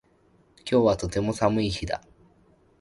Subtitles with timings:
[0.65, 2.01] 今日はとても寒い日だ